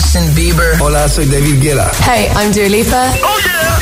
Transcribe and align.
Justin 0.00 0.32
Bieber. 0.32 0.80
Hola, 0.80 1.08
soy 1.08 1.26
David 1.26 1.60
Guetta. 1.60 1.90
Hey, 2.06 2.28
I'm 2.36 2.52
Dua 2.52 2.68
Lipa. 2.68 3.12
Oh 3.20 3.36
yeah. 3.42 3.80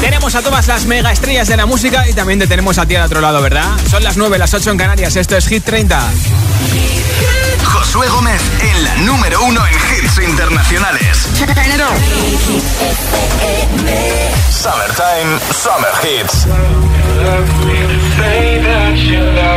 Tenemos 0.00 0.36
a 0.36 0.42
todas 0.42 0.68
las 0.68 0.86
mega 0.86 1.10
estrellas 1.10 1.48
de 1.48 1.56
la 1.56 1.66
música 1.66 2.08
y 2.08 2.12
también 2.12 2.38
te 2.38 2.46
tenemos 2.46 2.78
a 2.78 2.86
ti 2.86 2.94
al 2.94 3.06
otro 3.06 3.20
lado, 3.20 3.42
¿verdad? 3.42 3.72
Son 3.90 4.04
las 4.04 4.16
9, 4.16 4.38
las 4.38 4.54
8 4.54 4.70
en 4.70 4.78
Canarias. 4.78 5.16
Esto 5.16 5.36
es 5.36 5.48
Hit 5.48 5.64
30. 5.64 6.00
Josué 7.64 8.06
Gómez 8.08 8.40
en 8.60 8.84
la 8.84 8.94
número 8.98 9.42
uno 9.42 9.66
en 9.66 9.74
hits 9.74 10.18
internacionales. 10.18 11.26
Summertime, 14.52 15.40
Summer 15.52 15.90
Hits. 16.04 16.46
facing 18.16 19.38
a 19.38 19.56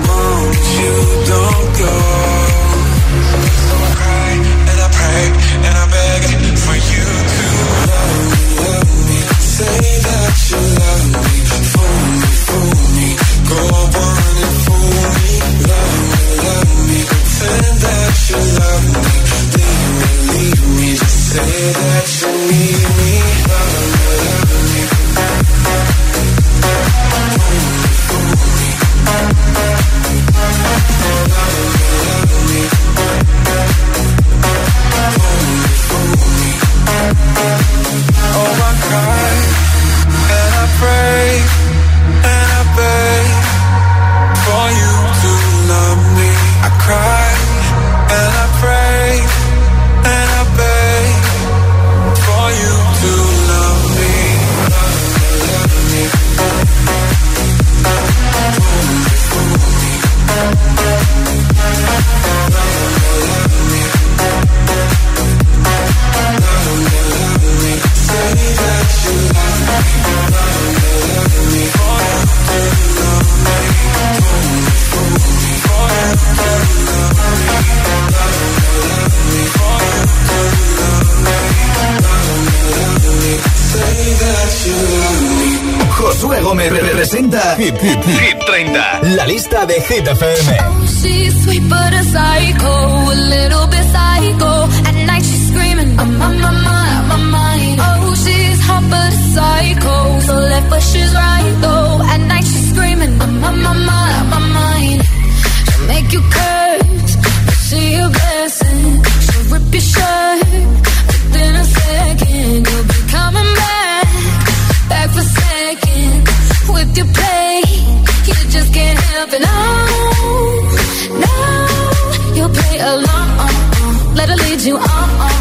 Lead 124.61 124.67
you 124.67 124.77
on. 124.77 125.31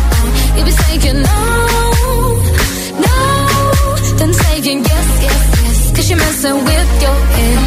You'll 0.57 0.65
be 0.65 0.71
saying 0.71 1.21
no, 1.21 1.41
no, 3.05 3.17
then 4.17 4.33
saying 4.33 4.81
yes, 4.83 5.09
yes, 5.27 5.41
yes. 5.63 5.93
Cause 5.95 6.09
you're 6.09 6.19
messing 6.19 6.65
with 6.65 6.91
your 7.05 7.19
head. 7.37 7.59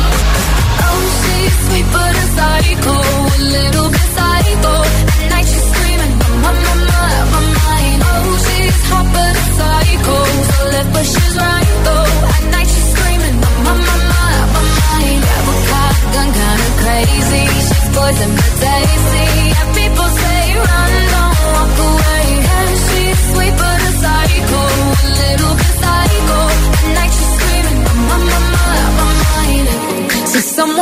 Oh, 0.85 1.01
she's 1.21 1.55
sweet 1.67 1.87
but 1.93 2.15
a 2.15 2.25
psycho, 2.37 2.95
a 3.37 3.45
little 3.53 3.89
bit 3.93 4.07
psycho. 4.17 4.73
At 5.13 5.29
night 5.29 5.47
she's 5.51 5.65
screaming, 5.71 6.13
my, 6.17 6.29
my, 6.43 6.51
my, 6.89 7.11
my 7.33 7.41
mind. 7.53 8.01
Oh, 8.01 8.29
she's 8.45 8.79
hot 8.89 9.07
but 9.13 9.35
a 9.37 9.45
psycho, 9.57 10.17
so 10.49 10.59
left 10.73 10.89
but 10.95 11.05
she's 11.05 11.35
right 11.37 11.71
though. 11.85 12.09
At 12.33 12.43
night 12.49 12.69
she's 12.73 12.87
screaming, 12.93 13.37
my, 13.43 13.49
my, 13.65 13.73
my, 13.77 13.97
my 14.53 14.61
mind. 14.73 15.21
Grab 15.21 15.49
a 15.51 15.55
cop 15.69 15.97
gun, 16.13 16.29
kinda 16.33 16.69
crazy. 16.81 17.43
She's 17.67 17.87
poison 17.93 18.31
but 18.37 18.53
tasty. 18.57 19.32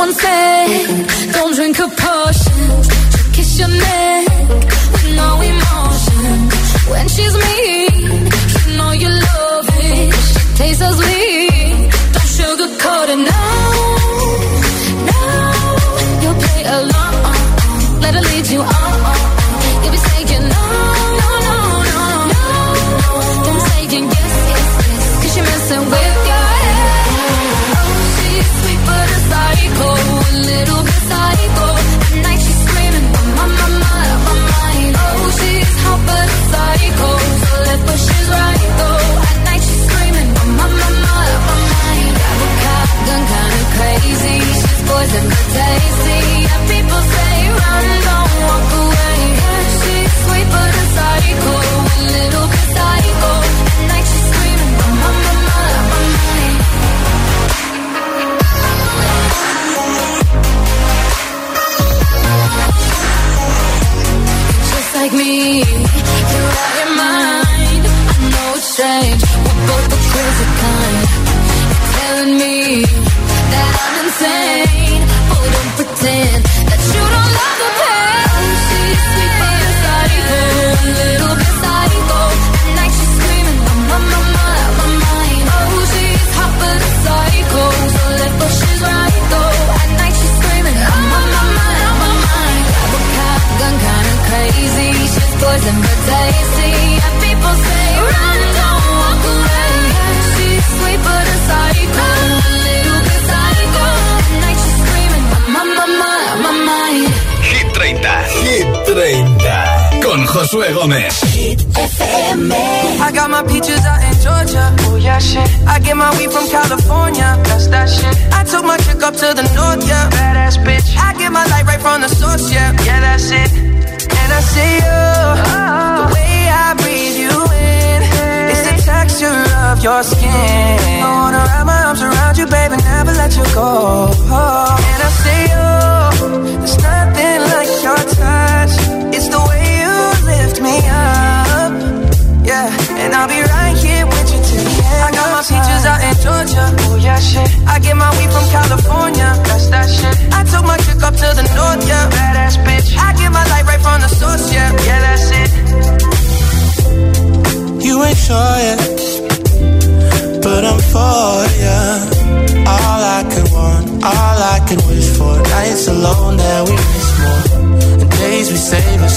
Someone 0.02 0.14
said, 0.20 1.32
don't 1.32 1.54
drink 1.54 1.78
a 1.78 1.88
potion. 1.88 3.32
Kiss 3.32 3.58
your 3.58 3.68
neck 3.68 4.48
with 4.92 5.08
no 5.14 5.40
emotion. 5.40 6.48
When 6.90 7.08
she's 7.08 7.34
mean, 7.44 8.26
you 8.66 8.76
know 8.76 8.92
you 8.92 9.08
love 9.08 9.66
it. 9.68 10.14
She 10.14 10.56
tastes 10.56 10.82
so 10.82 10.90
sweet 10.92 11.31
the 45.12 45.20
good 45.20 45.54
days. 45.54 46.31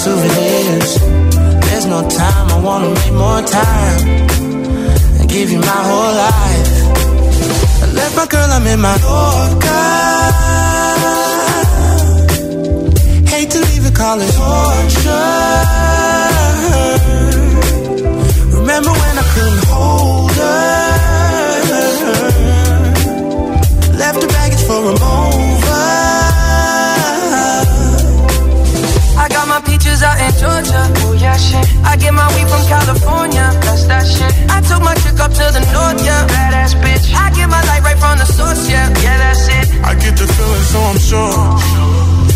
Souvenirs. 0.06 0.92
There's 1.66 1.86
no 1.94 2.00
time, 2.22 2.46
I 2.54 2.58
wanna 2.68 2.90
make 2.98 3.14
more 3.24 3.42
time. 3.60 4.00
And 5.18 5.26
give 5.36 5.48
you 5.54 5.60
my 5.72 5.80
whole 5.88 6.14
life. 6.26 6.70
I 7.84 7.86
left 7.98 8.14
my 8.20 8.26
girl, 8.34 8.48
I'm 8.56 8.66
in 8.72 8.80
my 8.88 8.96
Yorker. 9.06 9.86
Hate 13.32 13.50
to 13.54 13.60
leave 13.68 13.84
it, 13.90 13.94
call 14.00 14.18
it 14.26 14.32
torture. 14.38 15.05
I 31.96 31.98
get 31.98 32.12
my 32.12 32.28
weed 32.36 32.44
from 32.52 32.60
California. 32.68 33.46
That's 33.64 33.88
that 33.88 34.04
shit. 34.04 34.28
I 34.52 34.60
took 34.68 34.84
my 34.84 34.92
chick 35.00 35.16
up 35.16 35.32
to 35.32 35.46
the 35.48 35.64
north, 35.72 35.96
yeah. 36.04 36.28
Badass 36.28 36.76
bitch. 36.84 37.08
I 37.08 37.32
get 37.32 37.48
my 37.48 37.62
light 37.72 37.80
right 37.88 37.96
from 37.96 38.20
the 38.20 38.28
source, 38.28 38.68
yeah. 38.68 38.92
Yeah, 39.00 39.16
that's 39.16 39.48
it. 39.48 39.80
I 39.80 39.96
get 39.96 40.12
the 40.20 40.28
feeling, 40.28 40.66
so 40.68 40.78
I'm 40.92 41.00
sure. 41.00 41.40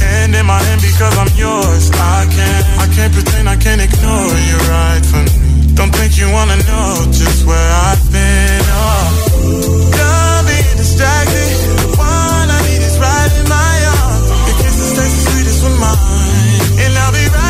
Hand 0.01 0.33
in 0.33 0.47
my 0.49 0.57
hand 0.65 0.81
because 0.81 1.13
I'm 1.13 1.29
yours. 1.37 1.93
I 1.93 2.25
can't, 2.33 2.65
I 2.81 2.87
can't 2.89 3.13
pretend 3.13 3.53
I 3.53 3.57
can't 3.61 3.85
ignore 3.85 4.33
you 4.49 4.57
right 4.73 5.05
from 5.05 5.29
me. 5.29 5.77
Don't 5.77 5.93
think 5.93 6.17
you 6.17 6.33
wanna 6.33 6.57
know 6.65 7.05
just 7.13 7.45
where 7.45 7.71
I've 7.85 8.01
been. 8.09 8.65
Oh. 8.65 9.93
Done 9.93 10.45
being 10.49 10.77
distracted. 10.81 11.53
The 11.85 12.01
one 12.01 12.49
I 12.49 12.61
need 12.65 12.81
is 12.81 12.97
right 12.97 13.33
in 13.37 13.45
my 13.45 13.77
arms. 13.93 14.25
Your 14.25 14.57
kisses 14.57 14.91
taste 14.97 15.17
the 15.21 15.23
sweetest 15.29 15.61
with 15.69 15.77
mine, 15.85 16.81
and 16.81 16.93
I'll 16.97 17.13
be 17.13 17.29
right 17.29 17.50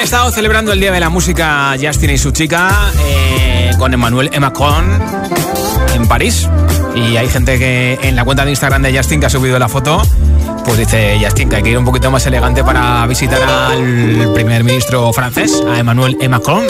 Han 0.00 0.04
estado 0.04 0.30
celebrando 0.30 0.72
el 0.72 0.80
Día 0.80 0.92
de 0.92 0.98
la 0.98 1.10
Música 1.10 1.76
Justin 1.78 2.08
y 2.08 2.16
su 2.16 2.30
chica 2.30 2.90
eh, 3.04 3.70
con 3.78 3.92
Emmanuel 3.92 4.30
Macron 4.40 4.98
en 5.94 6.08
París. 6.08 6.48
Y 6.96 7.18
hay 7.18 7.28
gente 7.28 7.58
que 7.58 7.98
en 8.00 8.16
la 8.16 8.24
cuenta 8.24 8.46
de 8.46 8.50
Instagram 8.50 8.80
de 8.80 8.96
Justin 8.96 9.20
que 9.20 9.26
ha 9.26 9.30
subido 9.30 9.58
la 9.58 9.68
foto, 9.68 10.00
pues 10.64 10.78
dice 10.78 11.18
Justin 11.22 11.48
que 11.48 11.56
hay 11.56 11.62
que 11.62 11.70
ir 11.70 11.78
un 11.78 11.84
poquito 11.84 12.10
más 12.10 12.26
elegante 12.26 12.64
para 12.64 13.06
visitar 13.06 13.40
al 13.42 14.32
primer 14.34 14.64
ministro 14.64 15.12
francés, 15.12 15.62
a 15.68 15.78
Emmanuel 15.78 16.16
Macron. 16.28 16.66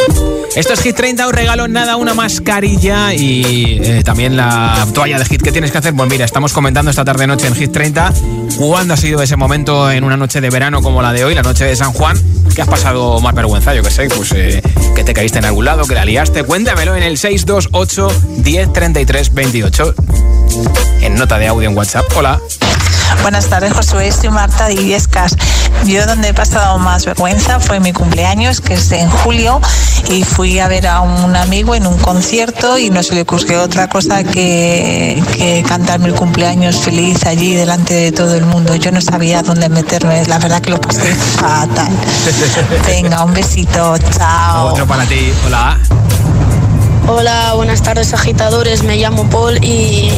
Esto 0.56 0.72
es 0.72 0.80
Hit 0.82 0.96
30, 0.96 1.26
os 1.26 1.32
regalo 1.32 1.68
nada, 1.68 1.96
una 1.96 2.14
mascarilla 2.14 3.14
y 3.14 3.80
eh, 3.82 4.02
también 4.04 4.36
la 4.36 4.86
toalla 4.92 5.18
de 5.18 5.24
Hit. 5.24 5.42
¿Qué 5.42 5.52
tienes 5.52 5.70
que 5.70 5.78
hacer? 5.78 5.94
Pues 5.94 6.10
mira, 6.10 6.24
estamos 6.24 6.52
comentando 6.52 6.90
esta 6.90 7.04
tarde 7.04 7.26
noche 7.26 7.46
en 7.46 7.54
Hit 7.54 7.72
30 7.72 8.12
cuándo 8.58 8.94
ha 8.94 8.96
sido 8.96 9.22
ese 9.22 9.36
momento 9.36 9.90
en 9.90 10.04
una 10.04 10.16
noche 10.16 10.40
de 10.40 10.50
verano 10.50 10.82
como 10.82 11.02
la 11.02 11.12
de 11.12 11.24
hoy, 11.24 11.34
la 11.34 11.42
noche 11.42 11.64
de 11.64 11.76
San 11.76 11.92
Juan, 11.92 12.16
que 12.54 12.62
has 12.62 12.68
pasado 12.68 13.20
más 13.20 13.34
vergüenza, 13.34 13.74
yo 13.74 13.82
que 13.82 13.90
sé, 13.90 14.08
pues 14.08 14.32
eh, 14.32 14.62
que 14.94 15.04
te 15.04 15.14
caíste 15.14 15.38
en 15.38 15.44
algún 15.44 15.64
lado, 15.64 15.84
que 15.84 15.94
la 15.94 16.04
liaste. 16.04 16.44
Cuéntamelo 16.44 16.96
en 16.96 17.02
el 17.02 17.16
628 17.16 18.08
10 18.38 18.72
33 18.72 19.34
28 19.34 19.94
en 21.00 21.14
nota 21.14 21.38
de 21.38 21.46
audio 21.46 21.68
en 21.68 21.76
WhatsApp. 21.76 22.04
Hola. 22.16 22.40
Buenas 23.22 23.48
tardes, 23.48 23.72
Josué. 23.72 24.10
Soy 24.12 24.30
Marta 24.30 24.66
de 24.66 24.74
Illescas. 24.74 25.36
Yo 25.84 26.06
donde 26.06 26.28
he 26.28 26.34
pasado 26.34 26.78
más 26.78 27.04
vergüenza 27.04 27.60
fue 27.60 27.80
mi 27.80 27.92
cumpleaños, 27.92 28.60
que 28.60 28.74
es 28.74 28.92
en 28.92 29.08
julio, 29.08 29.60
y 30.08 30.24
fui 30.24 30.58
a 30.58 30.68
ver 30.68 30.86
a 30.86 31.00
un 31.00 31.34
amigo 31.36 31.74
en 31.74 31.86
un 31.86 31.98
concierto 31.98 32.78
y 32.78 32.90
no 32.90 33.02
se 33.02 33.14
le 33.14 33.22
ocurrió 33.22 33.62
otra 33.62 33.88
cosa 33.88 34.24
que, 34.24 35.22
que 35.36 35.64
cantarme 35.66 36.08
el 36.08 36.14
cumpleaños 36.14 36.76
feliz 36.76 37.24
allí 37.26 37.54
delante 37.54 37.94
de 37.94 38.12
todo 38.12 38.34
el 38.34 38.46
mundo. 38.46 38.74
Yo 38.76 38.92
no 38.92 39.00
sabía 39.00 39.42
dónde 39.42 39.68
meterme, 39.68 40.24
la 40.26 40.38
verdad 40.38 40.60
que 40.60 40.70
lo 40.70 40.80
pasé 40.80 41.14
fatal. 41.14 41.92
Venga, 42.86 43.24
un 43.24 43.34
besito, 43.34 43.96
chao. 44.16 44.68
Otro 44.68 44.86
para 44.86 45.04
ti. 45.04 45.32
Hola. 45.46 45.78
Hola, 47.12 47.54
buenas 47.54 47.82
tardes 47.82 48.14
agitadores, 48.14 48.84
me 48.84 48.96
llamo 48.96 49.28
Paul 49.28 49.58
y, 49.64 50.12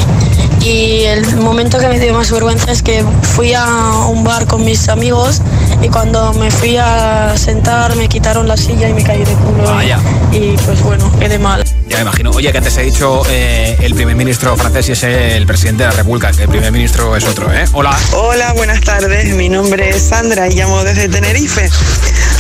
y 0.60 1.04
el 1.04 1.36
momento 1.36 1.78
que 1.78 1.88
me 1.88 1.98
dio 1.98 2.12
más 2.12 2.30
vergüenza 2.30 2.70
es 2.70 2.82
que 2.82 3.02
fui 3.34 3.54
a 3.54 3.64
un 4.10 4.24
bar 4.24 4.46
con 4.46 4.62
mis 4.62 4.90
amigos 4.90 5.40
y 5.80 5.88
cuando 5.88 6.34
me 6.34 6.50
fui 6.50 6.76
a 6.76 7.32
sentar 7.38 7.96
me 7.96 8.10
quitaron 8.10 8.46
la 8.46 8.58
silla 8.58 8.90
y 8.90 8.92
me 8.92 9.02
caí 9.02 9.24
de 9.24 9.32
culo. 9.32 9.64
Vaya. 9.64 9.98
Y 10.32 10.54
pues 10.66 10.82
bueno, 10.82 11.10
quedé 11.18 11.38
mal. 11.38 11.64
Ya 11.88 11.96
me 11.96 12.02
imagino. 12.02 12.30
Oye, 12.30 12.52
que 12.52 12.58
antes 12.58 12.76
he 12.76 12.82
dicho 12.82 13.22
eh, 13.30 13.74
el 13.80 13.94
primer 13.94 14.14
ministro 14.14 14.54
francés 14.58 14.90
y 14.90 14.92
es 14.92 15.02
el 15.02 15.46
presidente 15.46 15.84
de 15.84 15.88
la 15.88 15.96
República, 15.96 16.30
que 16.32 16.42
el 16.42 16.48
primer 16.50 16.72
ministro 16.72 17.16
es 17.16 17.24
otro, 17.24 17.50
¿eh? 17.54 17.64
Hola. 17.72 17.98
Hola, 18.12 18.52
buenas 18.52 18.82
tardes. 18.82 19.34
Mi 19.34 19.48
nombre 19.48 19.88
es 19.88 20.02
Sandra 20.02 20.46
y 20.46 20.56
llamo 20.56 20.84
desde 20.84 21.08
Tenerife. 21.08 21.70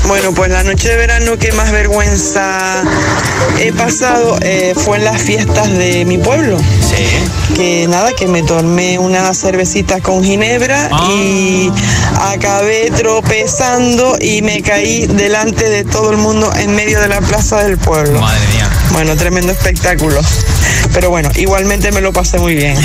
Bueno, 0.08 0.32
pues 0.34 0.50
la 0.50 0.62
noche 0.62 0.88
de 0.90 0.96
verano 0.96 1.38
que 1.38 1.52
más 1.52 1.70
vergüenza 1.70 2.82
he 3.58 3.72
pasado 3.72 4.36
eh, 4.42 4.74
fue 4.76 4.98
en 4.98 5.04
las 5.04 5.22
fiestas 5.22 5.70
de 5.70 6.04
mi 6.04 6.18
pueblo. 6.18 6.58
Sí. 6.58 7.54
Que 7.54 7.86
nada, 7.88 8.12
que 8.12 8.26
me 8.26 8.42
tomé 8.42 8.98
una 8.98 9.32
cervecita 9.32 10.00
con 10.00 10.22
ginebra 10.24 10.88
Ah. 10.92 11.08
y 11.10 11.72
acabé 12.20 12.90
tropezando 12.90 14.16
y 14.20 14.42
me 14.42 14.60
caí 14.62 15.06
delante 15.06 15.68
de 15.68 15.84
todo 15.84 16.10
el 16.10 16.16
mundo 16.18 16.50
en 16.56 16.74
medio 16.74 17.00
de 17.00 17.08
la 17.08 17.20
plaza 17.20 17.62
del 17.62 17.78
pueblo. 17.78 18.20
Madre 18.20 18.40
mía. 18.54 18.68
Bueno, 18.92 19.16
tremendo 19.16 19.52
espectáculo. 19.52 20.20
Pero 20.92 21.10
bueno, 21.10 21.30
igualmente 21.36 21.90
me 21.92 22.00
lo 22.00 22.12
pasé 22.12 22.38
muy 22.38 22.54
bien. 22.54 22.76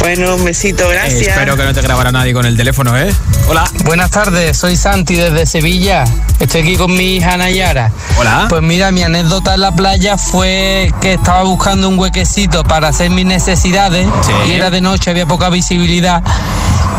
Bueno, 0.00 0.36
un 0.36 0.44
besito, 0.44 0.84
eh, 0.90 0.94
gracias. 0.94 1.28
Espero 1.28 1.56
que 1.56 1.64
no 1.64 1.72
te 1.72 1.80
grabara 1.80 2.12
nadie 2.12 2.34
con 2.34 2.44
el 2.44 2.56
teléfono, 2.56 2.96
¿eh? 2.96 3.12
Hola. 3.48 3.64
Buenas 3.84 4.10
tardes, 4.10 4.56
soy 4.56 4.76
Santi 4.76 5.14
desde 5.14 5.46
Sevilla. 5.46 6.04
Estoy 6.38 6.62
aquí 6.62 6.76
con 6.76 6.94
mi 6.94 7.16
hija 7.16 7.36
Nayara. 7.36 7.90
Hola. 8.18 8.46
Pues 8.48 8.62
mira, 8.62 8.90
mi 8.92 9.02
anécdota 9.02 9.54
en 9.54 9.62
la 9.62 9.74
playa 9.74 10.18
fue 10.18 10.92
que 11.00 11.14
estaba 11.14 11.42
buscando 11.44 11.88
un 11.88 11.98
huequecito 11.98 12.62
para 12.64 12.88
hacer 12.88 13.10
mis 13.10 13.24
necesidades 13.24 14.06
y 14.48 14.52
era 14.52 14.70
de 14.70 14.80
noche, 14.80 15.10
había 15.10 15.26
poca 15.26 15.48
visibilidad 15.48 16.22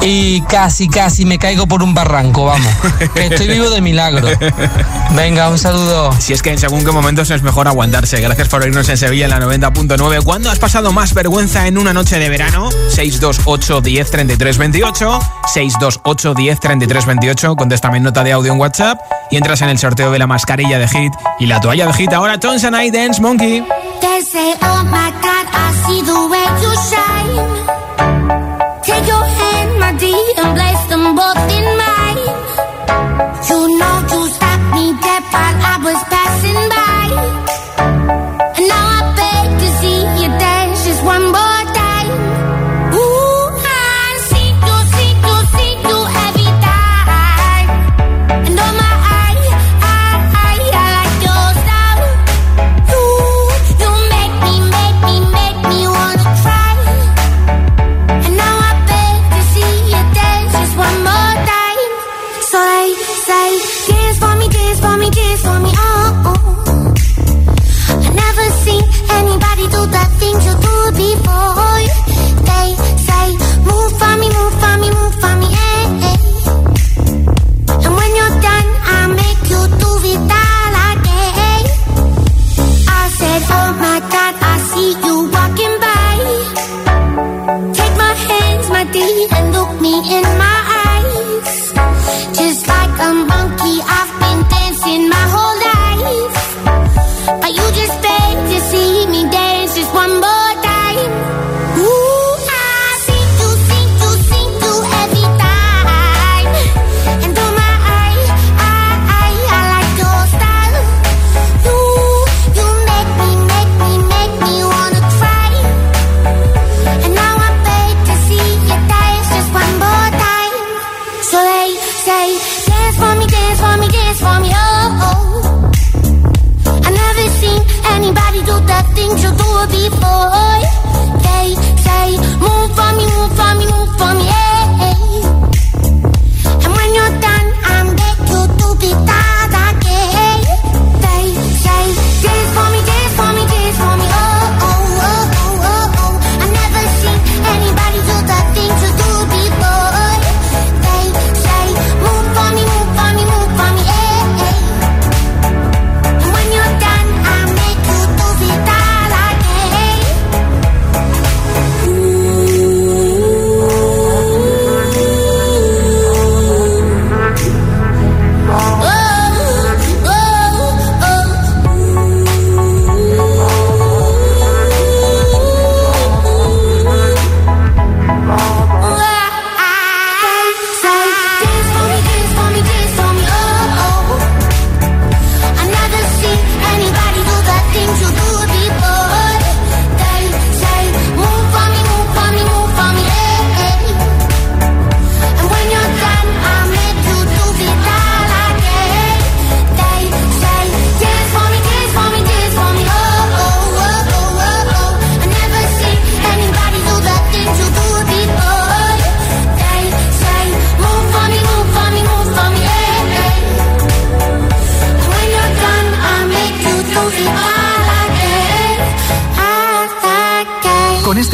y 0.02 0.42
casi, 0.42 0.88
casi 0.88 1.26
me 1.26 1.40
caigo 1.40 1.68
por 1.68 1.82
un 1.84 1.94
barranco, 1.94 2.46
vamos. 2.46 2.72
Estoy 3.16 3.48
vivo 3.48 3.70
de 3.70 3.82
milagro. 3.82 4.28
Venga, 5.16 5.50
un 5.50 5.58
saludo. 5.58 6.12
Si 6.20 6.34
es 6.34 6.42
que 6.42 6.52
en 6.52 6.60
según 6.60 6.86
qué 6.86 6.92
momentos 6.92 7.30
es 7.32 7.42
mejor 7.42 7.68
aguantarse. 7.68 8.20
Gracias 8.22 8.47
gracias 8.48 8.60
por 8.60 8.63
oírnos 8.63 8.89
en 8.89 8.98
Sevilla 8.98 9.25
en 9.25 9.32
la 9.32 9.39
90.9. 9.39 10.24
¿Cuándo 10.24 10.50
has 10.50 10.60
pasado 10.60 10.92
más 10.92 11.13
vergüenza 11.13 11.68
en 11.68 11.77
una 11.77 11.92
noche 11.92 12.18
de 12.20 12.30
verano? 12.30 12.70
628 12.89 13.82
10 13.82 14.12
33 14.12 14.58
28. 14.58 15.20
628 15.54 16.34
10 16.34 16.60
33 16.60 17.06
28. 17.06 17.56
Contéstame 17.56 18.00
nota 18.00 18.24
de 18.24 18.32
audio 18.32 18.54
en 18.54 18.60
WhatsApp 18.60 19.00
y 19.32 19.38
entras 19.38 19.62
en 19.62 19.70
el 19.70 19.77
sorteo 19.77 20.12
de 20.12 20.20
la 20.20 20.27
mascarilla 20.27 20.80
de 20.80 20.88
Hit 20.88 21.13
y 21.39 21.48
la 21.48 21.60
toalla 21.60 21.88
de 21.88 21.94
Hit. 21.94 22.13
Ahora, 22.13 22.39
Johnson 22.42 22.75
I 22.80 22.92
Dance 22.92 23.22
Monkey. 23.22 23.63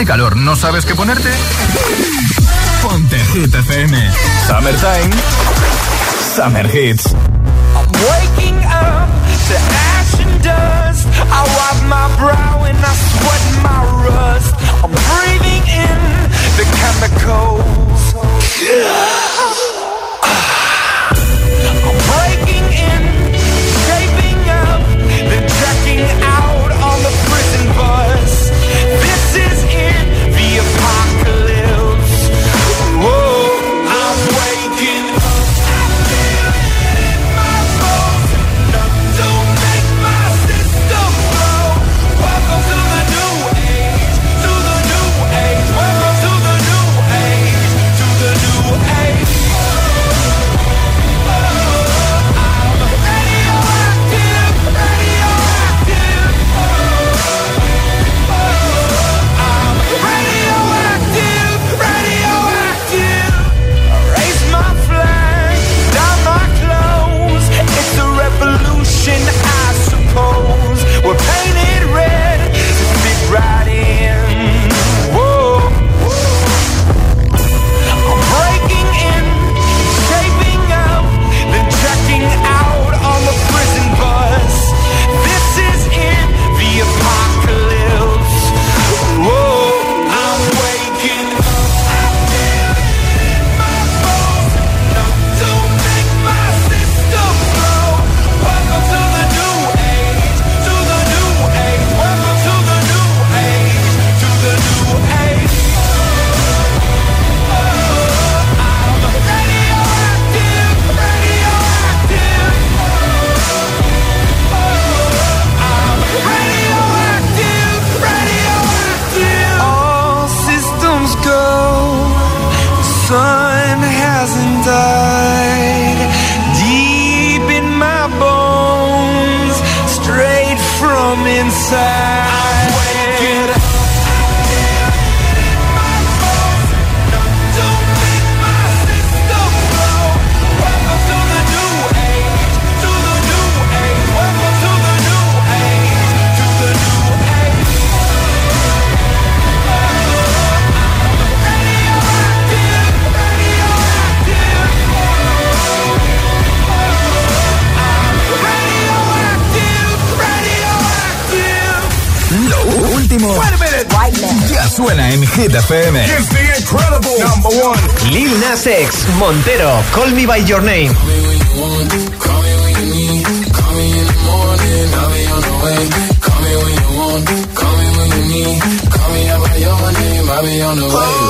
este 0.04 0.12
calor 0.12 0.36
no 0.36 0.58
sabes 0.58 0.86
qué 0.86 0.96
ponerte? 0.96 1.32
Ponte 2.82 3.18
Hit 3.34 3.56
FM. 3.56 4.12
Summertime. 4.48 5.12
Summer 6.36 6.68
Hits. 6.68 7.14
I'm 7.14 7.88
waking 8.12 8.58
up 8.66 9.08
to 9.48 9.56
ash 9.56 10.20
and 10.20 10.44
dust. 10.44 11.08
I 11.32 11.44
wipe 11.56 11.84
my 11.88 12.10
brow 12.20 12.66
and 12.66 12.78
I 12.84 12.94
sweat 13.12 13.46
my 13.64 13.82
rust. 14.04 14.54
I'm 14.84 14.92
breathing 14.92 15.64
in 15.72 16.00
the 16.58 16.66
chemicals. 16.80 18.14
I'm 21.88 21.98
breaking 22.12 22.68
in, 22.92 23.04
shaping 23.88 24.42
up, 24.50 24.82
then 25.30 25.44
checking 25.48 26.04
out. 26.24 26.43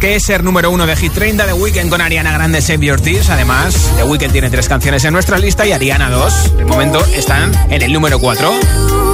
Que 0.00 0.16
es 0.16 0.22
ser 0.22 0.42
número 0.42 0.70
uno 0.70 0.86
de 0.86 0.96
Hit 0.96 1.12
30 1.12 1.46
de 1.46 1.52
Weekend 1.52 1.90
con 1.90 2.00
Ariana 2.00 2.32
Grande 2.32 2.62
Save 2.62 2.86
Your 2.86 3.00
Tears. 3.00 3.28
Además, 3.28 3.92
The 3.96 4.04
Weekend 4.04 4.32
tiene 4.32 4.48
tres 4.48 4.66
canciones 4.66 5.04
en 5.04 5.12
nuestra 5.12 5.38
lista 5.38 5.66
y 5.66 5.72
Ariana 5.72 6.08
dos. 6.08 6.56
De 6.56 6.64
momento 6.64 7.04
están 7.14 7.52
en 7.70 7.82
el 7.82 7.92
número 7.92 8.18
4. 8.18 8.50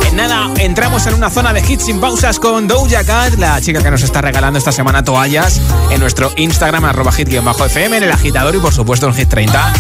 En 0.09 0.17
nada, 0.17 0.49
entramos 0.59 1.05
en 1.07 1.15
una 1.15 1.29
zona 1.29 1.53
de 1.53 1.61
hits 1.61 1.87
sin 1.87 1.99
pausas 1.99 2.39
con 2.39 2.69
Doja 2.69 3.05
Cat, 3.05 3.35
la 3.35 3.61
chica 3.61 3.83
que 3.83 3.91
nos 3.91 4.03
está 4.03 4.21
regalando 4.21 4.59
esta 4.59 4.71
semana 4.71 5.03
toallas 5.03 5.61
en 5.91 5.99
nuestro 5.99 6.33
Instagram, 6.37 6.85
arroba 6.85 7.11
hit-fm, 7.11 7.97
en 7.97 8.03
el 8.05 8.13
agitador 8.13 8.55
y 8.55 8.59
por 8.59 8.73
supuesto 8.73 9.09
en 9.09 9.15
Hit 9.15 9.29
30. 9.29 9.73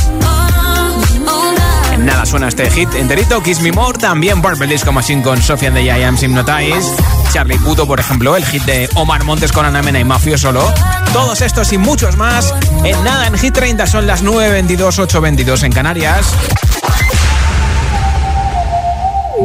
En 1.92 2.04
nada 2.04 2.26
suena 2.26 2.48
este 2.48 2.68
hit 2.70 2.92
enterito, 2.94 3.42
Kiss 3.42 3.60
Me 3.60 3.72
More, 3.72 3.98
también 3.98 4.42
Purple 4.42 4.66
Disco 4.66 4.92
Machine 4.92 5.22
con 5.22 5.40
Sophie 5.40 5.68
and 5.68 5.76
the 5.76 5.82
Giants 5.82 6.22
Hypnotize, 6.22 6.92
Charlie 7.32 7.58
Puto, 7.58 7.86
por 7.86 8.00
ejemplo, 8.00 8.36
el 8.36 8.44
hit 8.46 8.62
de 8.64 8.88
Omar 8.94 9.24
Montes 9.24 9.52
con 9.52 9.64
Ana 9.64 9.82
Mena 9.82 10.00
y 10.00 10.04
Mafio 10.04 10.38
solo. 10.38 10.72
Todos 11.12 11.40
estos 11.40 11.72
y 11.72 11.78
muchos 11.78 12.16
más 12.16 12.54
en 12.84 13.02
nada 13.04 13.26
en 13.26 13.36
Hit 13.38 13.54
30 13.54 13.86
son 13.86 14.06
las 14.06 14.24
9.22, 14.24 15.06
8.22 15.06 15.62
en 15.64 15.72
Canarias. 15.72 16.26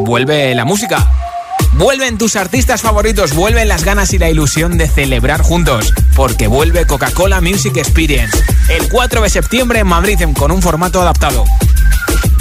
Vuelve 0.06 0.56
la 0.56 0.66
música. 0.66 1.12
Vuelven 1.74 2.18
tus 2.18 2.36
artistas 2.36 2.82
favoritos, 2.82 3.34
vuelven 3.34 3.68
las 3.68 3.84
ganas 3.84 4.14
y 4.14 4.20
la 4.20 4.30
ilusión 4.30 4.78
de 4.78 4.88
celebrar 4.88 5.42
juntos, 5.42 5.94
porque 6.16 6.48
vuelve 6.48 6.86
Coca-Cola 6.86 7.42
Music 7.42 7.78
Experience 7.78 8.38
el 8.70 8.90
4 8.90 9.22
de 9.22 9.30
septiembre 9.30 9.80
en 9.80 9.88
Madrid 9.88 10.20
con 10.38 10.52
un 10.52 10.62
formato 10.62 11.02
adaptado. 11.02 11.46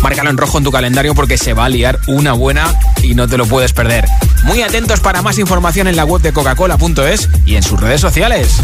Márcalo 0.03 0.31
en 0.31 0.39
rojo 0.39 0.59
en 0.59 0.65
tu 0.65 0.73
calendario 0.73 1.15
porque 1.15 1.39
se 1.39 1.53
va 1.53 1.67
a 1.67 1.69
liar 1.69 1.99
una 2.07 2.33
buena 2.33 2.75
y 3.03 3.15
no 3.15 3.29
te 3.29 3.37
lo 3.37 3.47
puedes 3.47 3.73
perder. 3.73 4.07
Muy 4.45 4.63
atentos 4.63 5.01
para 5.01 5.23
más 5.23 5.39
información 5.39 5.87
en 5.87 5.97
la 5.97 6.05
web 6.05 6.23
de 6.23 6.33
coca-cola.es 6.33 7.29
y 7.47 7.57
en 7.57 7.63
sus 7.63 7.81
redes 7.81 8.01
sociales. 8.01 8.57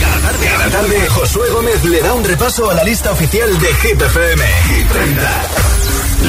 Cada 0.00 0.20
tarde, 0.20 0.46
cada 0.46 0.70
tarde, 0.70 1.08
Josué 1.08 1.50
Gómez 1.50 1.84
le 1.84 2.00
da 2.00 2.14
un 2.14 2.24
repaso 2.24 2.70
a 2.70 2.74
la 2.74 2.84
lista 2.84 3.10
oficial 3.10 3.58
de 3.58 3.66
Hit 3.74 4.00
FM. 4.00 4.44
Hit 4.68 4.88
30. 4.88 5.42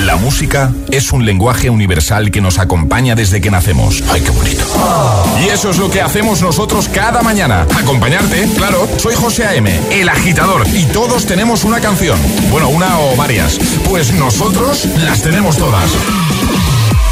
La 0.05 0.15
música 0.15 0.73
es 0.89 1.11
un 1.11 1.25
lenguaje 1.25 1.69
universal 1.69 2.31
que 2.31 2.39
nos 2.39 2.59
acompaña 2.59 3.13
desde 3.13 3.41
que 3.41 3.51
nacemos. 3.51 4.01
¡Ay, 4.09 4.21
qué 4.21 4.31
bonito! 4.31 4.65
Y 5.43 5.49
eso 5.49 5.69
es 5.69 5.77
lo 5.77 5.91
que 5.91 6.01
hacemos 6.01 6.41
nosotros 6.41 6.87
cada 6.87 7.21
mañana. 7.21 7.67
Acompañarte, 7.77 8.47
claro. 8.55 8.87
Soy 8.97 9.15
José 9.15 9.45
A.M., 9.45 9.79
el 9.91 10.07
agitador, 10.07 10.65
y 10.73 10.85
todos 10.85 11.25
tenemos 11.25 11.65
una 11.65 11.81
canción. 11.81 12.17
Bueno, 12.49 12.69
una 12.69 12.99
o 12.99 13.15
varias. 13.17 13.59
Pues 13.87 14.13
nosotros 14.13 14.85
las 14.97 15.21
tenemos 15.21 15.57
todas. 15.57 15.91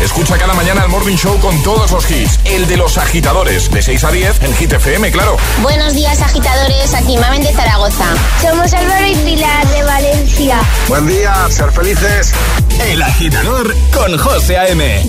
Escucha 0.01 0.37
cada 0.37 0.53
mañana 0.53 0.83
el 0.83 0.89
Morning 0.89 1.17
Show 1.17 1.37
con 1.39 1.61
todos 1.61 1.91
los 1.91 2.09
hits. 2.09 2.39
El 2.45 2.67
de 2.67 2.77
los 2.77 2.97
agitadores, 2.97 3.69
de 3.69 3.81
6 3.81 4.03
a 4.05 4.11
10 4.11 4.43
en 4.43 4.53
Hit 4.53 4.73
FM, 4.73 5.11
claro. 5.11 5.35
Buenos 5.61 5.93
días, 5.93 6.21
agitadores. 6.21 6.93
Aquí 6.93 7.17
Mamen 7.17 7.43
de 7.43 7.51
Zaragoza. 7.51 8.05
Somos 8.41 8.73
Álvaro 8.73 9.05
y 9.05 9.15
Pilar 9.15 9.67
de 9.67 9.83
Valencia. 9.83 10.59
Buen 10.87 11.05
día, 11.05 11.33
ser 11.49 11.71
felices. 11.71 12.33
El 12.87 13.01
agitador 13.01 13.75
con 13.93 14.17
José 14.17 14.57
A.M. 14.57 15.03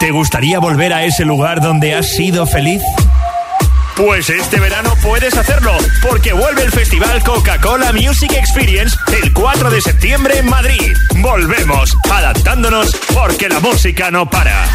¿Te 0.00 0.10
gustaría 0.10 0.58
volver 0.58 0.92
a 0.92 1.04
ese 1.04 1.24
lugar 1.24 1.60
donde 1.60 1.94
has 1.94 2.08
sido 2.08 2.46
feliz? 2.46 2.82
Pues 3.98 4.30
este 4.30 4.60
verano 4.60 4.94
puedes 5.02 5.36
hacerlo, 5.36 5.72
porque 6.00 6.32
vuelve 6.32 6.62
el 6.62 6.70
festival 6.70 7.20
Coca-Cola 7.24 7.92
Music 7.92 8.32
Experience 8.32 8.96
el 9.20 9.32
4 9.32 9.70
de 9.70 9.80
septiembre 9.80 10.38
en 10.38 10.48
Madrid. 10.48 10.92
Volvemos, 11.16 11.96
adaptándonos, 12.08 12.94
porque 13.12 13.48
la 13.48 13.58
música 13.58 14.12
no 14.12 14.30
para. 14.30 14.68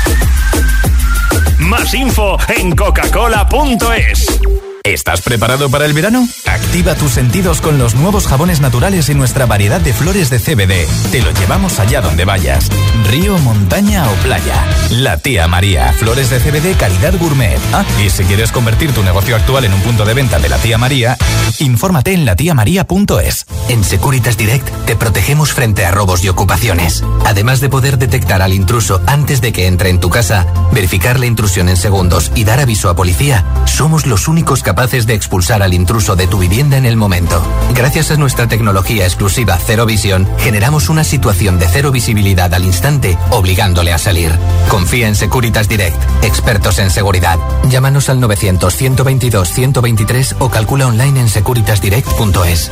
Más 1.58 1.94
info 1.94 2.38
en 2.50 2.76
coca-cola.es. 2.76 4.73
¿Estás 4.86 5.22
preparado 5.22 5.70
para 5.70 5.86
el 5.86 5.94
verano? 5.94 6.28
Activa 6.46 6.94
tus 6.96 7.14
sentidos 7.14 7.62
con 7.62 7.78
los 7.78 7.96
nuevos 7.96 8.28
jabones 8.28 8.60
naturales 8.60 9.08
y 9.08 9.14
nuestra 9.16 9.46
variedad 9.46 9.80
de 9.80 9.94
flores 9.94 10.30
de 10.30 10.40
CBD. 10.40 10.86
Te 11.10 11.22
lo 11.22 11.32
llevamos 11.32 11.80
allá 11.80 12.02
donde 12.02 12.26
vayas. 12.26 12.68
Río, 13.10 13.38
montaña 13.38 14.04
o 14.12 14.14
playa. 14.16 14.66
La 14.90 15.16
tía 15.16 15.48
María. 15.48 15.94
Flores 15.94 16.30
de 16.30 16.40
CBD 16.40 16.76
calidad 16.78 17.18
gourmet. 17.18 17.58
Ah, 17.72 17.86
y 18.06 18.10
si 18.10 18.26
quieres 18.26 18.52
convertir 18.52 18.92
tu 18.92 19.04
negocio 19.04 19.38
actual 19.38 19.64
en 19.64 19.74
un 19.74 19.80
punto 19.80 20.04
de 20.04 20.16
venta 20.16 20.38
de 20.40 20.50
la 20.50 20.58
tía 20.58 20.78
María, 20.78 21.16
infórmate 21.60 22.12
en 22.12 22.26
latiamaría.es. 22.26 23.46
En 23.70 23.86
Securitas 23.86 24.36
Direct 24.36 24.68
te 24.86 24.98
protegemos 24.98 25.54
frente 25.54 25.86
a 25.86 25.92
robos 25.92 26.26
y 26.26 26.28
ocupaciones. 26.28 27.06
Además 27.26 27.62
de 27.62 27.70
poder 27.70 27.98
detectar 27.98 28.42
al 28.42 28.52
intruso 28.54 29.02
antes 29.06 29.40
de 29.40 29.54
que 29.54 29.68
entre 29.68 29.92
en 29.92 30.02
tu 30.02 30.10
casa, 30.10 30.46
verificar 30.74 31.22
la 31.22 31.26
intrusión 31.26 31.70
en 31.70 31.78
segundos 31.78 32.34
y 32.36 32.44
dar 32.44 32.60
aviso 32.60 32.90
a 32.90 32.98
policía, 32.98 33.46
somos 33.66 34.06
los 34.06 34.28
únicos 34.28 34.62
capaces 34.62 34.73
capaces 34.74 35.06
de 35.06 35.14
expulsar 35.14 35.62
al 35.62 35.72
intruso 35.72 36.16
de 36.16 36.26
tu 36.26 36.40
vivienda 36.40 36.78
en 36.78 36.88
el 36.88 36.96
momento. 36.96 37.40
Gracias 37.76 38.10
a 38.10 38.18
nuestra 38.18 38.48
tecnología 38.48 39.06
exclusiva 39.06 39.56
Cero 39.64 39.86
Visión, 39.86 40.28
generamos 40.40 40.90
una 40.90 41.04
situación 41.04 41.60
de 41.60 41.68
cero 41.68 41.92
visibilidad 41.92 42.52
al 42.56 42.66
instante, 42.66 43.16
obligándole 43.30 43.94
a 43.94 44.00
salir. 44.00 44.32
Confía 44.70 45.08
en 45.08 45.14
Securitas 45.14 45.70
Direct, 45.70 46.02
expertos 46.24 46.80
en 46.80 46.90
seguridad. 46.90 47.38
Llámanos 47.70 48.10
al 48.10 48.20
900-122-123 48.20 50.38
o 50.40 50.50
calcula 50.50 50.88
online 50.88 51.20
en 51.20 51.30
securitasdirect.es. 51.30 52.72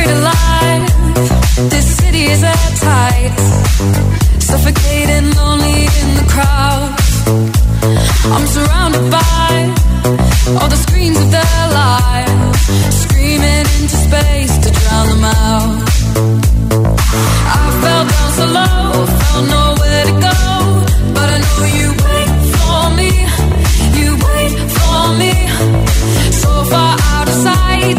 Buried 0.00 0.16
alive. 0.18 1.70
This 1.70 1.96
city 1.98 2.24
is 2.24 2.42
at 2.42 2.70
tight. 2.88 3.36
Suffocating, 4.38 5.30
lonely 5.36 5.82
in 6.00 6.08
the 6.18 6.26
crowd. 6.28 6.90
I'm 8.34 8.46
surrounded 8.46 9.10
by 9.10 9.50
all 10.58 10.68
the 10.68 10.80
screens 10.86 11.18
of 11.18 11.30
their 11.30 11.62
lives, 11.80 12.60
screaming 13.02 13.66
into 13.76 13.96
space 14.06 14.54
to 14.64 14.70
drown 14.80 15.06
them 15.12 15.24
out. 15.24 15.88
I 17.52 17.64
fell 17.82 18.04
down 18.14 18.30
so 18.38 18.46
low, 18.58 19.06
found 19.20 19.46
nowhere 19.58 20.04
to 20.10 20.14
go, 20.28 20.38
but 21.16 21.28
I 21.36 21.38
know 21.46 21.60
you 21.78 21.88
wait 22.06 22.30
for 22.56 22.80
me. 22.98 23.10
You 23.98 24.08
wait 24.28 24.54
for 24.78 25.00
me. 25.20 25.34
So 26.42 26.50
far 26.72 26.96
out 27.14 27.28
of 27.28 27.36
sight, 27.46 27.98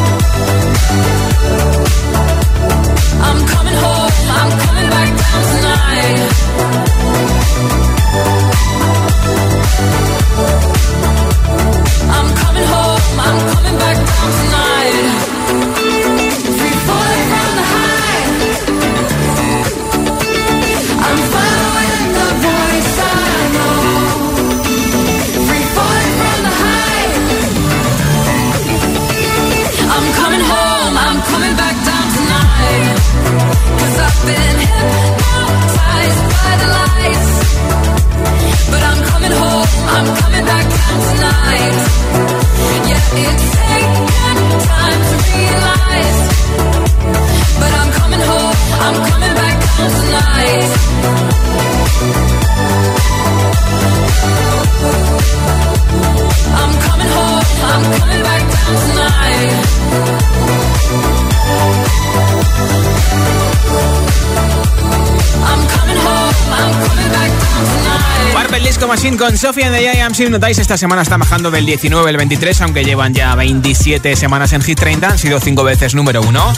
Con 69.09 69.35
Sofía 69.35 69.65
en 69.65 69.73
The 69.73 70.01
Am. 70.03 70.13
Si 70.13 70.29
notáis, 70.29 70.59
esta 70.59 70.77
semana 70.77 71.01
está 71.01 71.17
bajando 71.17 71.49
del 71.49 71.65
19 71.65 72.07
al 72.07 72.17
23, 72.17 72.61
aunque 72.61 72.83
llevan 72.83 73.15
ya 73.15 73.33
27 73.33 74.15
semanas 74.15 74.53
en 74.53 74.61
Hit 74.61 74.79
30. 74.79 75.09
Han 75.09 75.17
sido 75.17 75.39
5 75.39 75.63
veces 75.63 75.95
número 75.95 76.21
1. 76.21 76.53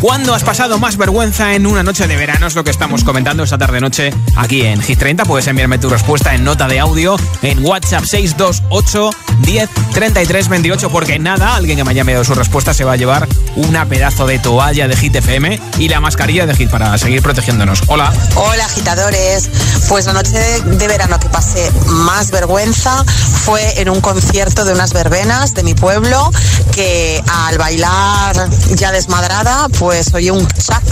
¿Cuándo 0.00 0.34
has 0.34 0.44
pasado 0.44 0.78
más 0.78 0.96
vergüenza 0.96 1.54
en 1.54 1.66
una 1.66 1.82
noche 1.82 2.06
de 2.06 2.16
verano? 2.16 2.46
Es 2.46 2.54
lo 2.54 2.62
que 2.62 2.70
estamos 2.70 3.02
comentando 3.02 3.42
esta 3.42 3.58
tarde-noche 3.58 4.14
aquí 4.36 4.62
en 4.62 4.80
Hit 4.82 5.00
30. 5.00 5.24
Puedes 5.24 5.48
enviarme 5.48 5.78
tu 5.78 5.88
respuesta 5.88 6.32
en 6.36 6.44
nota 6.44 6.68
de 6.68 6.78
audio 6.78 7.16
en 7.42 7.64
WhatsApp 7.64 8.04
628 8.04 9.10
10 9.40 9.70
33 9.92 10.48
28. 10.48 10.90
Porque 10.90 11.18
nada, 11.18 11.54
alguien 11.56 11.76
que 11.76 11.84
me 11.84 11.90
haya 11.90 12.00
enviado 12.00 12.24
su 12.24 12.34
respuesta 12.34 12.74
se 12.74 12.84
va 12.84 12.92
a 12.92 12.96
llevar 12.96 13.28
una 13.56 13.86
pedazo 13.86 14.26
de 14.26 14.38
toalla 14.38 14.88
de 14.88 14.96
Hit 14.96 15.16
FM 15.16 15.60
y 15.78 15.88
la 15.88 16.00
mascarilla 16.00 16.46
de 16.46 16.54
Hit 16.54 16.70
para 16.70 16.96
seguir 16.98 17.22
protegiéndonos. 17.22 17.82
Hola. 17.86 18.12
Hola, 18.34 18.64
agitadores. 18.64 19.50
Pues 19.88 20.06
la 20.06 20.12
noche 20.12 20.32
de 20.32 20.88
verano 20.88 21.18
que 21.20 21.28
pasé 21.28 21.70
más 21.86 22.30
vergüenza 22.30 23.04
fue 23.44 23.80
en 23.80 23.90
un 23.90 24.00
concierto 24.00 24.64
de 24.64 24.72
unas 24.72 24.92
verbenas 24.92 25.54
de 25.54 25.62
mi 25.62 25.74
pueblo 25.74 26.30
que 26.72 27.22
al 27.26 27.58
bailar 27.58 28.48
ya 28.74 28.90
desmadrada, 28.92 29.68
pues 29.78 30.12
oye 30.14 30.30
un 30.30 30.46
chac 30.48 30.82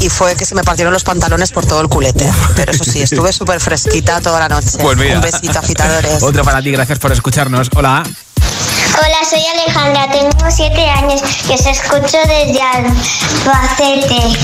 y 0.00 0.08
fue 0.08 0.34
que 0.36 0.44
se 0.44 0.54
me 0.54 0.62
partieron 0.62 0.92
los 0.92 1.04
pantalones 1.04 1.52
por 1.52 1.66
todo 1.66 1.80
el 1.80 1.88
culete. 1.88 2.30
Pero 2.54 2.72
eso 2.72 2.84
sí, 2.84 3.02
estuve 3.02 3.32
súper 3.34 3.60
fresquita 3.60 4.20
toda 4.20 4.40
la 4.40 4.48
noche. 4.48 4.78
Pues 4.78 4.98
un 4.98 5.20
besito, 5.20 5.58
agitadores. 5.58 6.22
Otro 6.22 6.44
para 6.44 6.62
ti, 6.62 6.70
gracias 6.70 6.98
por 6.98 7.12
escucharnos. 7.12 7.70
Hola. 7.74 8.02
Hola, 8.98 9.18
soy 9.28 9.44
Alejandra, 9.46 10.10
tengo 10.10 10.50
siete 10.50 10.88
años 10.88 11.20
y 11.48 11.52
os 11.52 11.66
escucho 11.66 12.18
desde 12.26 12.60
Albacete. 12.62 14.38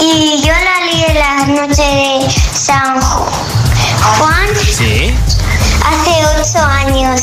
Y 0.00 0.42
yo 0.46 0.52
la 0.52 0.86
lié 0.86 1.14
la 1.14 1.46
noche 1.46 1.82
de 1.82 2.30
San 2.54 3.00
Juan 3.00 4.48
¿Sí? 4.56 5.14
hace 5.84 6.26
ocho 6.40 6.64
años. 6.64 7.20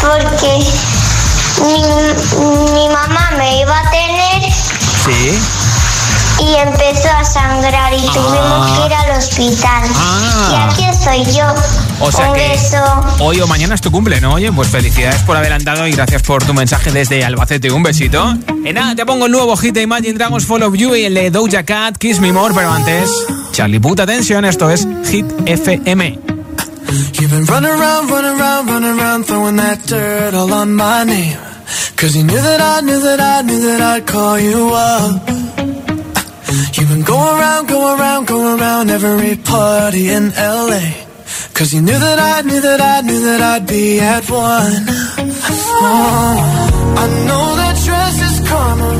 Porque 0.00 0.64
mi, 1.62 1.82
mi 2.72 2.88
mamá 2.88 3.30
me 3.36 3.60
iba 3.60 3.78
a 3.78 3.90
tener. 3.90 4.52
Sí. 5.04 5.38
Y 6.38 6.54
empezó 6.54 7.08
a 7.18 7.24
sangrar 7.24 7.92
y 7.94 8.00
tuvimos 8.00 8.78
que 8.78 8.86
ir 8.86 8.94
al 8.94 9.18
hospital. 9.18 9.88
Ah. 9.94 10.50
Y 10.50 10.74
aquí 10.74 10.84
estoy 10.84 11.24
yo. 11.34 11.46
O 12.00 12.12
sea 12.12 12.28
Un 12.30 12.36
que 12.36 12.48
beso. 12.48 12.76
hoy 13.20 13.40
o 13.40 13.46
mañana 13.46 13.74
es 13.74 13.80
tu 13.80 13.90
cumple, 13.90 14.20
¿no? 14.20 14.34
Oye, 14.34 14.52
pues 14.52 14.68
felicidades 14.68 15.22
por 15.22 15.36
adelantado 15.36 15.86
y 15.86 15.92
gracias 15.92 16.22
por 16.22 16.44
tu 16.44 16.52
mensaje 16.52 16.90
desde 16.92 17.24
Albacete. 17.24 17.70
Un 17.72 17.82
besito. 17.82 18.34
Y 18.64 18.72
nada, 18.72 18.94
te 18.94 19.06
pongo 19.06 19.26
el 19.26 19.32
nuevo 19.32 19.56
hit 19.56 19.74
de 19.74 19.82
Imagine 19.82 20.12
Dragons 20.14 20.44
Follow 20.44 20.74
You 20.74 20.94
y 20.94 21.04
el 21.04 21.14
de 21.14 21.30
Doja 21.30 21.64
Cat, 21.64 21.96
Kiss 21.96 22.20
Me 22.20 22.32
More, 22.32 22.52
pero 22.54 22.70
antes, 22.70 23.08
Charlie, 23.52 23.80
puta 23.80 24.02
atención, 24.02 24.44
esto 24.44 24.70
es 24.70 24.86
Hit 25.10 25.26
FM. 25.46 26.18
You've 27.18 27.30
been 27.30 27.46
running 27.46 27.70
around, 27.70 28.10
running 28.10 28.38
around, 28.40 28.68
running 28.68 29.00
around, 29.00 29.24
throwing 29.26 29.56
that 29.56 29.78
dirt 29.86 30.34
all 30.34 30.52
on 30.52 30.74
my 30.74 31.04
name. 31.04 31.36
Cause 31.96 32.14
you 32.14 32.22
knew 32.24 32.36
that 32.40 32.60
I 32.60 32.82
knew 32.82 33.00
that 33.00 33.20
I 33.20 33.42
knew 33.42 33.60
that 33.66 33.80
I'd 33.80 34.06
call 34.06 34.38
you 34.38 34.70
up. 34.74 35.22
You've 36.74 36.88
been 36.88 37.02
going 37.02 37.38
around, 37.38 37.68
going 37.68 38.00
around, 38.00 38.26
going 38.26 38.60
around 38.60 38.90
every 38.90 39.36
party 39.36 40.08
in 40.08 40.30
LA. 40.30 41.06
Cause 41.52 41.72
you 41.74 41.80
knew 41.82 41.98
that 41.98 42.18
I 42.18 42.42
knew 42.42 42.60
that 42.60 42.80
I 42.80 43.00
knew 43.00 43.20
that 43.20 43.40
I'd 43.40 43.66
be 43.66 44.00
at 44.00 44.28
one. 44.30 44.84
Oh, 45.78 46.94
I 47.02 47.06
know 47.26 47.56
that 47.60 47.76
dress 47.84 48.16
is 48.28 48.48
karma, 48.48 48.90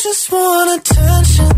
just 0.00 0.30
want 0.30 0.80
attention. 0.80 1.57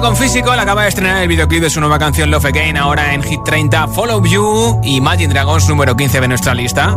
Con 0.00 0.14
físico, 0.14 0.52
acaba 0.52 0.82
de 0.82 0.88
estrenar 0.88 1.22
el 1.22 1.28
videoclip 1.28 1.62
de 1.62 1.70
su 1.70 1.80
nueva 1.80 1.98
canción 1.98 2.30
Love 2.30 2.44
Again, 2.44 2.76
ahora 2.76 3.14
en 3.14 3.22
Hit 3.22 3.40
30, 3.44 3.88
Follow 3.88 4.24
You 4.24 4.80
y 4.84 4.96
Imagine 4.96 5.32
Dragons 5.32 5.66
número 5.68 5.96
15 5.96 6.20
de 6.20 6.28
nuestra 6.28 6.54
lista. 6.54 6.96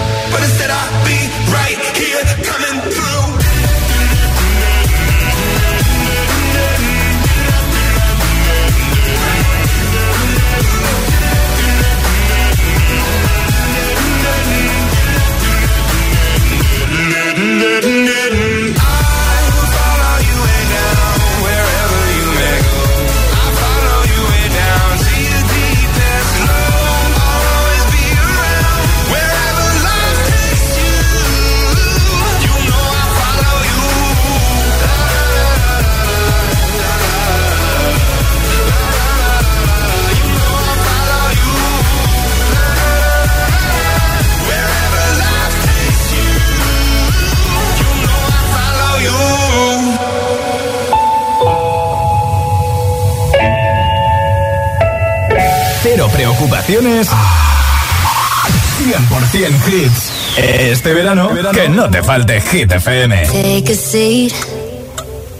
Este, 60.81 60.89
este 60.89 61.03
verano, 61.03 61.29
que 61.53 61.69
no 61.69 61.91
te 61.91 62.01
falte 62.01 62.41
Hit 62.41 62.71
FM. 62.71 63.27
Take 63.27 63.71
a 63.71 63.75
seat, 63.75 64.33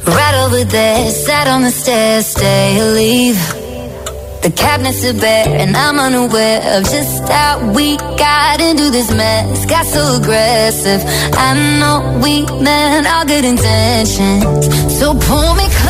right 0.05 0.35
over 0.45 0.63
there, 0.67 1.09
sat 1.09 1.47
on 1.47 1.63
the 1.63 1.71
stairs, 1.71 2.27
stay 2.27 2.79
or 2.79 2.93
leave. 2.93 3.39
The 4.43 4.51
cabinets 4.51 5.03
are 5.03 5.13
bare, 5.13 5.47
and 5.47 5.75
I'm 5.75 5.97
unaware 5.97 6.77
of 6.77 6.83
just 6.83 7.27
how 7.27 7.71
we 7.73 7.97
got 8.17 8.61
into 8.61 8.91
this 8.91 9.09
mess. 9.11 9.65
Got 9.65 9.87
so 9.87 10.17
aggressive. 10.17 11.01
I 11.33 11.55
know 11.79 12.19
we 12.23 12.45
meant 12.61 13.07
all 13.07 13.25
good 13.25 13.43
intentions. 13.43 14.43
So 14.99 15.15
pull 15.15 15.55
me 15.55 15.67
close. 15.69 15.80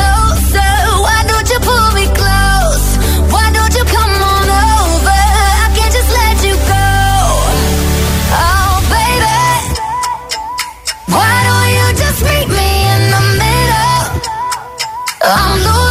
I'm 15.34 15.63
losing. 15.63 15.91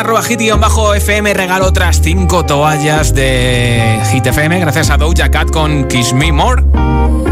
arroba 0.00 0.22
hit-fm 0.22 1.34
regaló 1.34 1.66
otras 1.66 2.00
5 2.02 2.46
toallas 2.46 3.14
de 3.14 4.00
Hit 4.10 4.26
FM 4.26 4.58
gracias 4.60 4.88
a 4.88 4.96
Doja 4.96 5.30
Cat 5.30 5.50
con 5.50 5.86
Kiss 5.88 6.14
Me 6.14 6.32
More. 6.32 7.29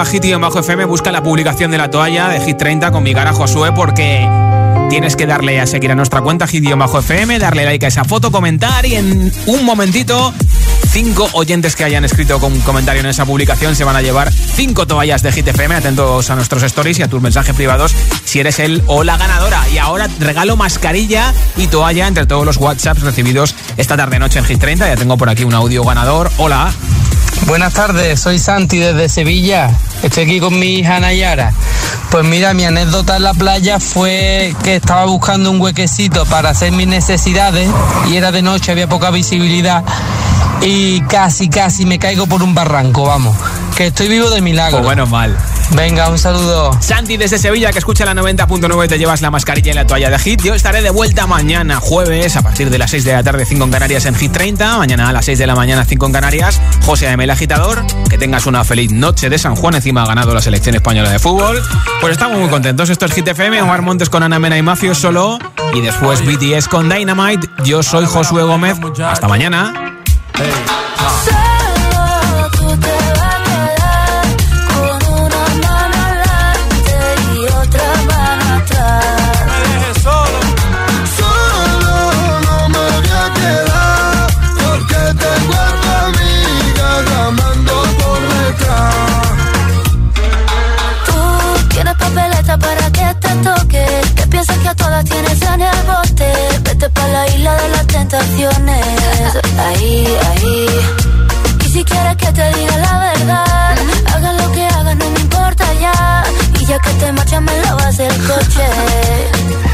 Instagram, 0.00 0.44
arroba 0.44 0.62
hit-fm, 0.62 0.84
busca 0.86 1.12
la 1.12 1.22
publicación 1.22 1.70
de 1.70 1.78
la 1.78 1.90
toalla 1.90 2.28
de 2.28 2.40
Hit 2.40 2.56
30 2.56 2.90
con 2.90 3.02
mi 3.02 3.12
cara 3.12 3.32
Josué, 3.32 3.72
porque 3.72 4.26
tienes 4.88 5.14
que 5.14 5.26
darle 5.26 5.60
a 5.60 5.66
seguir 5.66 5.92
a 5.92 5.94
nuestra 5.94 6.22
cuenta 6.22 6.46
hit-fm, 6.46 7.38
darle 7.38 7.64
like 7.64 7.84
a 7.84 7.88
esa 7.88 8.04
foto, 8.04 8.30
comentar 8.30 8.86
y 8.86 8.94
en 8.94 9.32
un 9.46 9.64
momentito... 9.64 10.32
Cinco 10.92 11.28
oyentes 11.34 11.76
que 11.76 11.84
hayan 11.84 12.04
escrito 12.04 12.40
con 12.40 12.52
un 12.52 12.60
comentario 12.62 12.98
en 12.98 13.06
esa 13.06 13.24
publicación 13.24 13.76
se 13.76 13.84
van 13.84 13.94
a 13.94 14.02
llevar 14.02 14.32
cinco 14.32 14.88
toallas 14.88 15.22
de 15.22 15.30
Hit 15.30 15.46
FM. 15.46 15.76
Atentos 15.76 16.28
a 16.30 16.34
nuestros 16.34 16.64
stories 16.64 16.98
y 16.98 17.02
a 17.02 17.08
tus 17.08 17.22
mensajes 17.22 17.54
privados 17.54 17.94
si 18.24 18.40
eres 18.40 18.58
el 18.58 18.82
o 18.88 19.04
la 19.04 19.16
ganadora. 19.16 19.68
Y 19.68 19.78
ahora 19.78 20.08
regalo 20.18 20.56
mascarilla 20.56 21.32
y 21.56 21.68
toalla 21.68 22.08
entre 22.08 22.26
todos 22.26 22.44
los 22.44 22.56
WhatsApps 22.56 23.02
recibidos 23.02 23.54
esta 23.76 23.96
tarde-noche 23.96 24.40
en 24.40 24.46
Hit 24.46 24.58
30. 24.58 24.88
Ya 24.88 24.96
tengo 24.96 25.16
por 25.16 25.28
aquí 25.28 25.44
un 25.44 25.54
audio 25.54 25.84
ganador. 25.84 26.28
Hola. 26.38 26.72
Buenas 27.46 27.74
tardes, 27.74 28.20
soy 28.20 28.38
Santi 28.38 28.78
desde 28.78 29.08
Sevilla. 29.08 29.70
Estoy 30.02 30.24
aquí 30.24 30.40
con 30.40 30.58
mi 30.58 30.76
hija 30.76 31.00
Nayara. 31.00 31.52
Pues 32.10 32.24
mira, 32.24 32.54
mi 32.54 32.64
anécdota 32.64 33.16
en 33.16 33.22
la 33.24 33.34
playa 33.34 33.80
fue 33.80 34.54
que 34.62 34.76
estaba 34.76 35.04
buscando 35.06 35.50
un 35.50 35.60
huequecito 35.60 36.26
para 36.26 36.50
hacer 36.50 36.72
mis 36.72 36.86
necesidades 36.86 37.68
y 38.08 38.16
era 38.16 38.32
de 38.32 38.42
noche, 38.42 38.72
había 38.72 38.88
poca 38.88 39.10
visibilidad 39.10 39.84
y 40.62 41.00
casi, 41.02 41.48
casi 41.48 41.86
me 41.86 41.98
caigo 41.98 42.26
por 42.26 42.42
un 42.42 42.54
barranco, 42.54 43.04
vamos. 43.04 43.36
Que 43.76 43.88
estoy 43.88 44.08
vivo 44.08 44.30
de 44.30 44.40
milagro. 44.40 44.78
Pues 44.78 44.84
bueno, 44.84 45.06
mal. 45.06 45.36
Venga, 45.74 46.08
un 46.08 46.18
saludo. 46.18 46.76
Santi 46.80 47.16
desde 47.16 47.38
Sevilla, 47.38 47.72
que 47.72 47.78
escucha 47.78 48.04
la 48.04 48.14
90.9, 48.14 48.88
te 48.88 48.98
llevas 48.98 49.20
la 49.20 49.30
mascarilla 49.30 49.70
y 49.70 49.74
la 49.74 49.86
toalla 49.86 50.10
de 50.10 50.18
Hit. 50.18 50.42
Yo 50.42 50.54
estaré 50.54 50.82
de 50.82 50.90
vuelta 50.90 51.26
mañana, 51.26 51.78
jueves, 51.80 52.36
a 52.36 52.42
partir 52.42 52.70
de 52.70 52.78
las 52.78 52.90
6 52.90 53.04
de 53.04 53.12
la 53.12 53.22
tarde, 53.22 53.46
5 53.46 53.64
en 53.64 53.70
Canarias 53.70 54.04
en 54.06 54.14
Hit 54.14 54.32
30. 54.32 54.78
Mañana 54.78 55.08
a 55.08 55.12
las 55.12 55.24
6 55.24 55.38
de 55.38 55.46
la 55.46 55.54
mañana, 55.54 55.84
5 55.84 56.06
en 56.06 56.12
Canarias. 56.12 56.60
José 56.84 57.08
A.M. 57.08 57.22
el 57.22 57.30
agitador. 57.30 57.84
Que 58.08 58.18
tengas 58.18 58.46
una 58.46 58.64
feliz 58.64 58.90
noche 58.90 59.30
de 59.30 59.38
San 59.38 59.54
Juan. 59.54 59.74
Encima 59.76 60.02
ha 60.02 60.06
ganado 60.06 60.34
la 60.34 60.42
selección 60.42 60.74
española 60.74 61.10
de 61.10 61.18
fútbol. 61.18 61.62
Pues 62.00 62.12
estamos 62.12 62.38
muy 62.38 62.48
contentos. 62.48 62.90
Esto 62.90 63.06
es 63.06 63.12
Hit 63.12 63.28
FM. 63.28 63.62
Omar 63.62 63.82
Montes 63.82 64.10
con 64.10 64.22
Ana 64.22 64.38
Mena 64.38 64.58
y 64.58 64.62
Mafio 64.62 64.94
solo. 64.94 65.38
Y 65.72 65.80
después 65.80 66.24
BTS 66.24 66.68
con 66.68 66.88
Dynamite. 66.88 67.48
Yo 67.64 67.82
soy 67.82 68.06
Josué 68.06 68.42
Gómez. 68.42 68.76
Hasta 69.02 69.28
mañana. 69.28 69.72
Todas 94.76 95.04
tienes 95.04 95.42
en 95.42 95.60
el 95.60 95.82
bote. 95.86 96.32
Vete 96.62 96.88
pa' 96.90 97.08
la 97.08 97.28
isla 97.28 97.54
de 97.54 97.68
las 97.70 97.86
tentaciones. 97.86 98.86
Ahí, 99.66 100.06
ahí. 100.28 100.66
Y 101.64 101.68
si 101.72 101.84
quieres 101.84 102.16
que 102.16 102.32
te 102.32 102.54
diga 102.54 102.76
la 102.78 102.98
verdad, 102.98 103.76
haga 104.14 104.32
lo 104.32 104.52
que 104.52 104.64
hagas, 104.66 104.96
no 104.96 105.10
me 105.10 105.20
importa 105.20 105.64
ya. 105.74 106.24
Y 106.60 106.64
ya 106.66 106.78
que 106.78 106.90
te 106.94 107.12
marchas, 107.12 107.42
me 107.42 107.60
lavas 107.62 107.98
el 107.98 108.16
coche. 108.26 108.66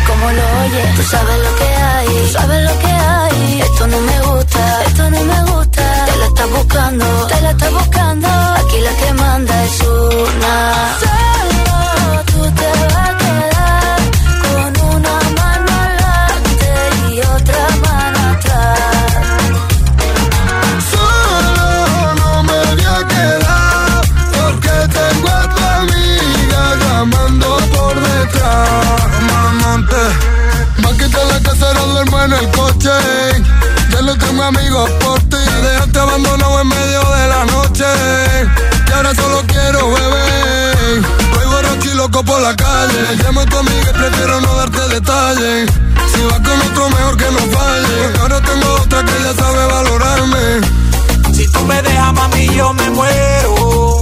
Como 0.07 0.31
lo 0.31 0.45
oyes, 0.63 0.95
tú 0.97 1.03
sabes 1.03 1.39
lo 1.45 1.57
que 1.57 1.69
hay. 1.69 2.31
Sabes 2.33 2.63
lo 2.65 2.79
que 2.79 2.87
hay. 2.87 3.61
Esto 3.61 3.87
no 3.87 4.01
me 4.01 4.21
gusta, 4.23 4.83
esto 4.87 5.11
no 5.11 5.21
me 5.21 5.53
gusta. 5.53 6.05
Te 6.07 6.17
la 6.17 6.27
estás 6.27 6.51
buscando, 6.51 7.27
te 7.27 7.41
la 7.43 7.51
estás 7.51 7.73
buscando. 7.73 8.29
Aquí 8.29 8.79
la 8.81 8.93
que 9.01 9.13
manda 9.13 9.65
es 9.65 9.81
una. 9.81 10.97
Amigos 34.47 34.89
por 35.01 35.19
ti. 35.19 35.37
Me 35.37 35.69
dejaste 35.69 35.99
abandonado 35.99 36.61
en 36.61 36.69
medio 36.69 37.01
de 37.01 37.29
la 37.29 37.45
noche. 37.47 37.85
Y 38.89 38.93
ahora 38.93 39.15
solo 39.15 39.43
quiero 39.47 39.91
beber. 39.91 41.03
Voy 41.35 41.47
borracho 41.47 41.91
y 41.91 41.95
loco 41.95 42.23
por 42.25 42.41
la 42.41 42.55
calle. 42.55 43.17
Llamo 43.23 43.41
a 43.41 43.47
tu 43.47 43.59
amiga 43.59 43.91
y 43.91 43.99
prefiero 43.99 44.41
no 44.41 44.55
darte 44.55 44.89
detalles. 44.89 45.71
Si 46.15 46.23
vas 46.23 46.41
con 46.41 46.61
otro, 46.71 46.91
mejor 46.91 47.17
que 47.17 47.25
no 47.25 47.39
falle. 47.59 47.97
Porque 48.05 48.21
ahora 48.21 48.41
tengo 48.41 48.75
otra 48.75 49.05
que 49.05 49.23
ya 49.25 49.35
sabe 49.35 49.67
valorarme. 49.67 50.61
Si 51.35 51.51
tú 51.51 51.61
me 51.65 51.83
dejas, 51.83 52.13
mami, 52.13 52.47
yo 52.55 52.73
me 52.73 52.91
muero. 52.91 54.01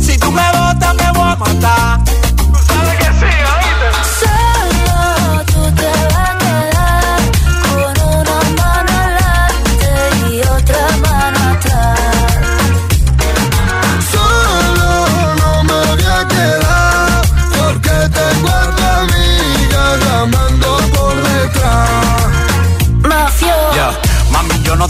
Si 0.00 0.18
tú 0.18 0.32
me 0.32 0.46
botas, 0.52 0.94
me 0.94 1.12
voy 1.12 1.30
a 1.30 1.36
matar. 1.36 2.00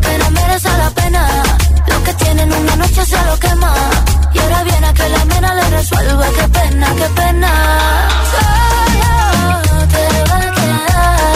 que 0.00 0.18
no 0.18 0.30
merece 0.30 0.68
la 0.76 0.90
pena. 0.90 1.22
Lo 1.86 2.02
que 2.04 2.12
tienen 2.14 2.52
una 2.52 2.76
noche 2.76 3.04
se 3.04 3.24
lo 3.24 3.38
quema. 3.38 3.72
Y 4.34 4.38
ahora 4.38 4.62
viene 4.64 4.86
a 4.86 4.92
que 4.92 5.08
la 5.08 5.24
mena 5.24 5.54
le 5.54 5.70
resuelva. 5.70 6.26
Qué 6.36 6.48
pena, 6.48 6.86
qué 6.98 7.08
pena. 7.20 7.50
Solo 8.32 9.86
te 9.92 10.04
va 10.30 10.36
a 10.36 11.35